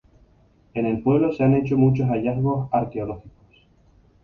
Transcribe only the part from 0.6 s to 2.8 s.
En el pueblo se han hecho muchos hallazgos